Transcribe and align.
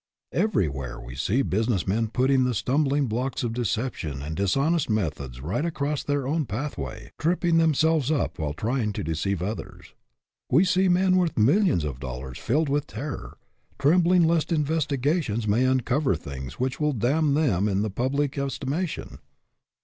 Everywhere 0.33 0.99
we 0.99 1.13
see 1.13 1.43
business 1.43 1.85
men 1.85 2.07
putting 2.07 2.43
the 2.43 2.55
stumbling 2.55 3.05
blocks 3.05 3.43
of 3.43 3.53
deception 3.53 4.23
and 4.23 4.35
dis 4.35 4.57
honest 4.57 4.89
methods 4.89 5.41
right 5.41 5.63
across 5.63 6.01
their 6.03 6.27
own 6.27 6.47
path 6.47 6.75
way, 6.75 7.11
tripping 7.19 7.57
themselves 7.59 8.09
up 8.11 8.39
while 8.39 8.55
trying 8.55 8.93
to 8.93 9.03
deceive 9.03 9.43
others. 9.43 9.93
We 10.49 10.65
see 10.65 10.89
men 10.89 11.17
worth 11.17 11.37
millions 11.37 11.83
of 11.83 11.99
dollars 11.99 12.39
filled 12.39 12.67
with 12.67 12.87
terror; 12.87 13.37
trembling 13.77 14.23
lest 14.25 14.51
investigations 14.51 15.47
may 15.47 15.65
uncover 15.65 16.15
things 16.15 16.59
which 16.59 16.79
will 16.79 16.93
damn 16.93 17.35
them 17.35 17.67
in 17.67 17.83
the 17.83 17.91
public 17.91 18.39
estimation 18.39 19.19